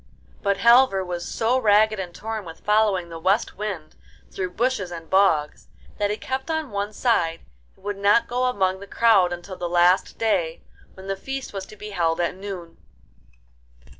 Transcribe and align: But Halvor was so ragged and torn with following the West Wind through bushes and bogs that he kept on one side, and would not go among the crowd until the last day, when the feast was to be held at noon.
But 0.41 0.57
Halvor 0.57 1.05
was 1.05 1.27
so 1.27 1.59
ragged 1.59 1.99
and 1.99 2.11
torn 2.11 2.43
with 2.43 2.61
following 2.61 3.09
the 3.09 3.19
West 3.19 3.55
Wind 3.55 3.93
through 4.31 4.49
bushes 4.55 4.89
and 4.89 5.07
bogs 5.11 5.67
that 5.99 6.09
he 6.09 6.17
kept 6.17 6.49
on 6.49 6.71
one 6.71 6.91
side, 6.91 7.41
and 7.75 7.85
would 7.85 7.97
not 7.97 8.27
go 8.27 8.45
among 8.45 8.79
the 8.79 8.87
crowd 8.87 9.31
until 9.31 9.57
the 9.57 9.69
last 9.69 10.17
day, 10.17 10.63
when 10.95 11.05
the 11.05 11.15
feast 11.15 11.53
was 11.53 11.67
to 11.67 11.75
be 11.75 11.91
held 11.91 12.19
at 12.19 12.33
noon. 12.35 12.77